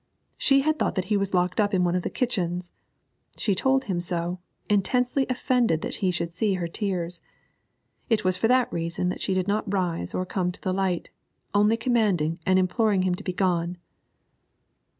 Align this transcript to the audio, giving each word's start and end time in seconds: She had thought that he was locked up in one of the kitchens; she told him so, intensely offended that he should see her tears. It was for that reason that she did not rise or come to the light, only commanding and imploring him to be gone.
She 0.39 0.61
had 0.61 0.79
thought 0.79 0.95
that 0.95 1.05
he 1.13 1.15
was 1.15 1.35
locked 1.35 1.59
up 1.59 1.75
in 1.75 1.83
one 1.83 1.93
of 1.95 2.01
the 2.01 2.09
kitchens; 2.09 2.71
she 3.37 3.53
told 3.53 3.83
him 3.83 4.01
so, 4.01 4.39
intensely 4.67 5.27
offended 5.29 5.81
that 5.81 5.97
he 5.97 6.09
should 6.09 6.31
see 6.33 6.55
her 6.55 6.67
tears. 6.67 7.21
It 8.09 8.23
was 8.23 8.35
for 8.35 8.47
that 8.47 8.73
reason 8.73 9.09
that 9.09 9.21
she 9.21 9.35
did 9.35 9.47
not 9.47 9.71
rise 9.71 10.15
or 10.15 10.25
come 10.25 10.51
to 10.53 10.61
the 10.61 10.73
light, 10.73 11.11
only 11.53 11.77
commanding 11.77 12.39
and 12.47 12.57
imploring 12.57 13.03
him 13.03 13.13
to 13.13 13.23
be 13.23 13.31
gone. 13.33 13.77